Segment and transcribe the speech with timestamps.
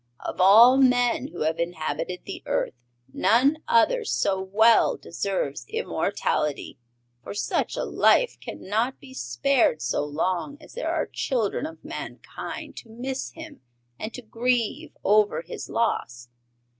[0.25, 2.73] Of all men who have inhabited the earth
[3.13, 6.79] none other so well deserves immortality,
[7.23, 11.85] for such a life can not be spared so long as there are children of
[11.85, 13.61] mankind to miss him
[13.99, 16.29] and to grieve over his loss.